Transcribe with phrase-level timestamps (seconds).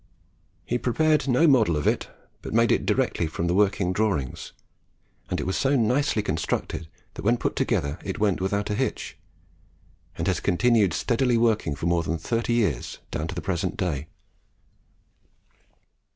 [0.65, 2.09] He prepared no model of it,
[2.41, 4.51] but made it direct from the working drawings;
[5.29, 9.19] and it was so nicely constructed, that when put together it went without a hitch,
[10.17, 14.07] and has continued steadily working for more than thirty years down to the present day.